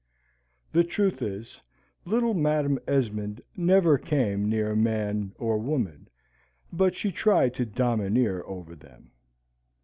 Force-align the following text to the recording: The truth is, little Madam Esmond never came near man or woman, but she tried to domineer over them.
The 0.71 0.83
truth 0.83 1.21
is, 1.21 1.61
little 2.05 2.33
Madam 2.33 2.79
Esmond 2.87 3.39
never 3.55 3.99
came 3.99 4.49
near 4.49 4.75
man 4.75 5.31
or 5.37 5.59
woman, 5.59 6.07
but 6.73 6.95
she 6.95 7.11
tried 7.11 7.53
to 7.53 7.67
domineer 7.67 8.41
over 8.47 8.73
them. 8.73 9.11